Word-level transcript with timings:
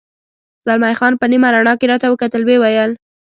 زلمی 0.65 0.95
خان 0.99 1.13
په 1.19 1.25
نیمه 1.31 1.49
رڼا 1.55 1.73
کې 1.79 1.89
راته 1.91 2.07
وکتل، 2.09 2.41
ویې 2.43 2.57
ویل. 2.59 2.91